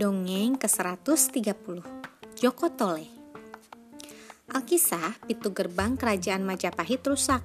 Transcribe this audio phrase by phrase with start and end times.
[0.00, 1.84] Dongeng ke-130
[2.40, 3.04] Joko Tole
[4.48, 7.44] Alkisah, pintu gerbang kerajaan Majapahit rusak.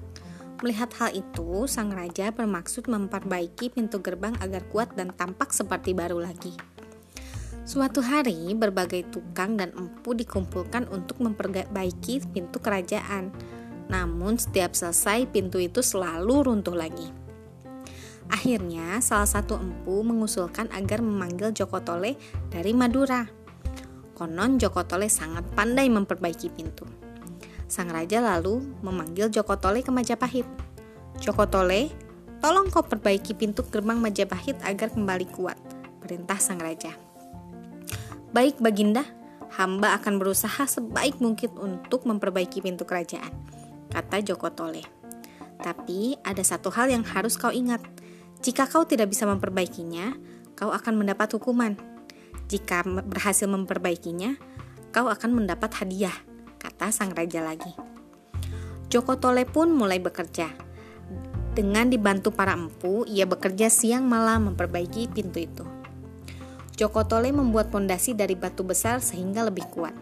[0.63, 6.23] Melihat hal itu, sang raja bermaksud memperbaiki pintu gerbang agar kuat dan tampak seperti baru
[6.23, 6.55] lagi.
[7.67, 13.35] Suatu hari, berbagai tukang dan empu dikumpulkan untuk memperbaiki pintu kerajaan.
[13.91, 17.24] Namun, setiap selesai, pintu itu selalu runtuh lagi.
[18.25, 22.17] Akhirnya, salah satu empu mengusulkan agar memanggil Joko Tole
[22.49, 23.21] dari Madura.
[24.17, 26.89] Konon Joko Tole sangat pandai memperbaiki pintu.
[27.69, 30.47] Sang raja lalu memanggil Joko Tole ke Majapahit.
[31.21, 31.93] Joko Tole,
[32.41, 35.57] tolong kau perbaiki pintu gerbang Majapahit agar kembali kuat,
[36.01, 36.97] perintah sang raja.
[38.33, 39.05] Baik Baginda,
[39.53, 43.31] hamba akan berusaha sebaik mungkin untuk memperbaiki pintu kerajaan,
[43.93, 44.81] kata Joko Tole.
[45.61, 47.85] Tapi ada satu hal yang harus kau ingat–
[48.41, 50.15] jika kau tidak bisa memperbaikinya,
[50.55, 51.75] kau akan mendapat hukuman.
[52.47, 54.37] Jika berhasil memperbaikinya,
[54.95, 56.15] kau akan mendapat hadiah,
[56.61, 57.73] kata sang raja lagi.
[58.87, 60.47] Joko Tole pun mulai bekerja.
[61.55, 65.65] Dengan dibantu para empu, ia bekerja siang malam memperbaiki pintu itu.
[66.75, 69.95] Joko Tole membuat pondasi dari batu besar sehingga lebih kuat.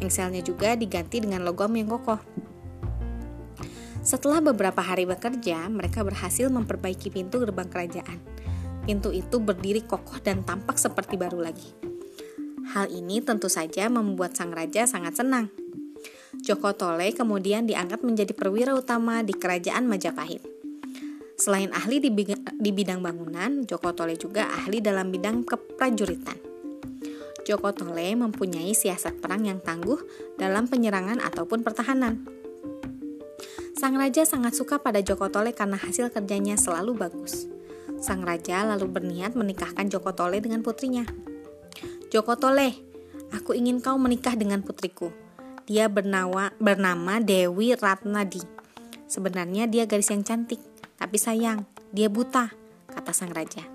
[0.00, 2.18] Engselnya juga diganti dengan logam yang kokoh.
[4.04, 8.20] Setelah beberapa hari bekerja, mereka berhasil memperbaiki pintu gerbang kerajaan.
[8.84, 11.72] Pintu itu berdiri kokoh dan tampak seperti baru lagi.
[12.76, 15.48] Hal ini tentu saja membuat sang raja sangat senang.
[16.44, 20.44] Joko Tole kemudian diangkat menjadi perwira utama di kerajaan Majapahit.
[21.40, 26.36] Selain ahli di bidang bangunan, Joko Tole juga ahli dalam bidang keprajuritan.
[27.48, 29.96] Joko Tole mempunyai siasat perang yang tangguh
[30.36, 32.33] dalam penyerangan ataupun pertahanan.
[33.84, 37.44] Sang raja sangat suka pada Joko Tole karena hasil kerjanya selalu bagus.
[38.00, 41.04] Sang raja lalu berniat menikahkan Joko Tole dengan putrinya.
[42.08, 42.72] Joko Tole,
[43.28, 45.12] aku ingin kau menikah dengan putriku.
[45.68, 48.40] Dia bernama, bernama Dewi Ratnadi.
[49.04, 50.64] Sebenarnya dia gadis yang cantik,
[50.96, 52.56] tapi sayang, dia buta,
[52.88, 53.68] kata sang raja.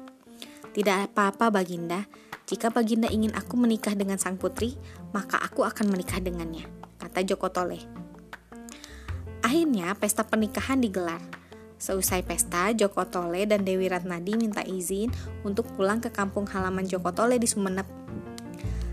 [0.74, 2.10] Tidak apa-apa Baginda,
[2.50, 4.74] jika Baginda ingin aku menikah dengan sang putri,
[5.14, 6.66] maka aku akan menikah dengannya,
[6.98, 7.99] kata Joko Tole.
[9.50, 11.18] Akhirnya pesta pernikahan digelar.
[11.82, 15.10] Seusai pesta, Joko Tole dan Dewi Ratnadi minta izin
[15.42, 17.90] untuk pulang ke kampung halaman Joko Tole di Sumeneb.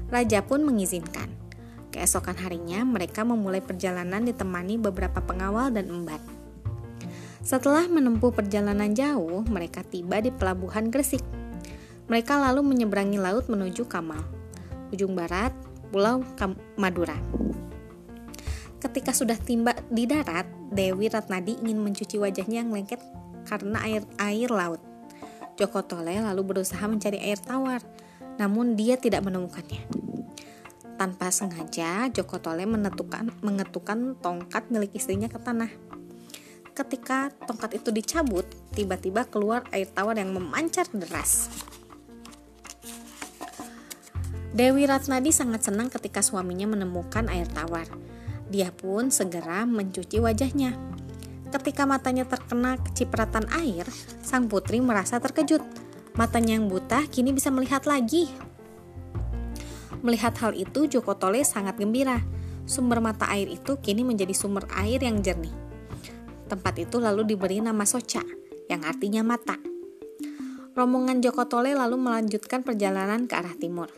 [0.09, 1.28] Raja pun mengizinkan.
[1.93, 6.25] Keesokan harinya, mereka memulai perjalanan ditemani beberapa pengawal dan embat.
[7.45, 11.21] Setelah menempuh perjalanan jauh, mereka tiba di pelabuhan Gresik.
[12.09, 14.25] Mereka lalu menyeberangi laut menuju Kamal,
[14.89, 15.53] ujung barat
[15.93, 16.25] Pulau
[16.81, 17.21] Madura.
[18.86, 23.02] Ketika sudah tiba di darat, Dewi Ratnadi ingin mencuci wajahnya yang lengket
[23.42, 24.78] karena air air laut.
[25.58, 27.82] Joko Tole lalu berusaha mencari air tawar,
[28.38, 29.82] namun dia tidak menemukannya.
[30.94, 35.74] Tanpa sengaja, Joko Tole menentukan, mengetukkan tongkat milik istrinya ke tanah.
[36.70, 41.50] Ketika tongkat itu dicabut, tiba-tiba keluar air tawar yang memancar deras.
[44.54, 47.91] Dewi Ratnadi sangat senang ketika suaminya menemukan air tawar.
[48.47, 50.79] Dia pun segera mencuci wajahnya.
[51.51, 53.87] Ketika matanya terkena kecipratan air,
[54.23, 55.62] sang putri merasa terkejut.
[56.15, 58.31] Matanya yang buta kini bisa melihat lagi.
[60.03, 62.23] Melihat hal itu, Joko Tole sangat gembira.
[62.67, 65.55] Sumber mata air itu kini menjadi sumber air yang jernih.
[66.47, 68.23] Tempat itu lalu diberi nama Soca,
[68.71, 69.59] yang artinya mata.
[70.77, 73.91] Rombongan Joko Tole lalu melanjutkan perjalanan ke arah timur.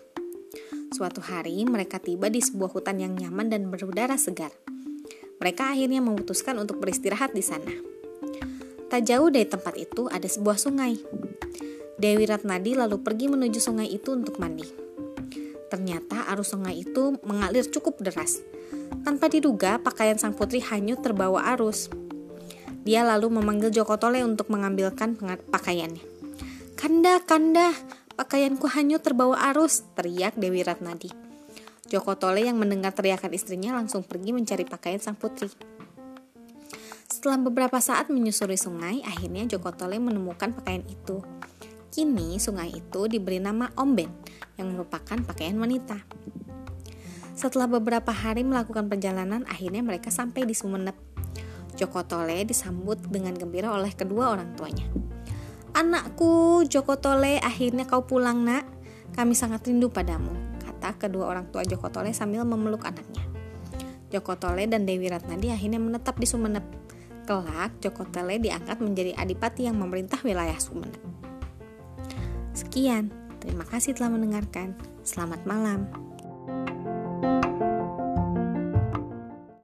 [0.88, 4.50] Suatu hari, mereka tiba di sebuah hutan yang nyaman dan berudara segar.
[5.36, 7.70] Mereka akhirnya memutuskan untuk beristirahat di sana.
[8.88, 10.96] Tak jauh dari tempat itu ada sebuah sungai.
[12.00, 14.64] Dewi Ratnadi lalu pergi menuju sungai itu untuk mandi.
[15.68, 18.40] Ternyata arus sungai itu mengalir cukup deras.
[19.04, 21.92] Tanpa diduga, pakaian sang putri hanyut terbawa arus.
[22.88, 25.20] Dia lalu memanggil Joko Tole untuk mengambilkan
[25.52, 26.00] pakaiannya.
[26.80, 27.76] Kanda, kanda,
[28.18, 31.06] Pakaianku hanyut terbawa arus, teriak Dewi Ratnadi.
[31.86, 35.46] Joko Tole yang mendengar teriakan istrinya langsung pergi mencari pakaian sang putri.
[37.06, 41.22] Setelah beberapa saat menyusuri sungai, akhirnya Joko Tole menemukan pakaian itu.
[41.94, 44.10] Kini sungai itu diberi nama Omben,
[44.58, 46.02] yang merupakan pakaian wanita.
[47.38, 50.98] Setelah beberapa hari melakukan perjalanan, akhirnya mereka sampai di Sumeneb.
[51.78, 54.90] Joko Tole disambut dengan gembira oleh kedua orang tuanya.
[55.78, 58.66] Anakku, Joko Tole, akhirnya kau pulang nak.
[59.14, 60.34] Kami sangat rindu padamu,
[60.66, 63.22] kata kedua orang tua Joko Tole sambil memeluk anaknya.
[64.10, 66.66] Joko Tole dan Dewi Ratnadi akhirnya menetap di Sumeneb.
[67.30, 70.98] Kelak, Joko Tole diangkat menjadi adipati yang memerintah wilayah Sumeneb.
[72.58, 74.74] Sekian, Terima kasih telah mendengarkan.
[75.06, 76.07] Selamat malam.